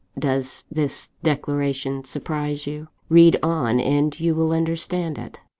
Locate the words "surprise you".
2.05-2.87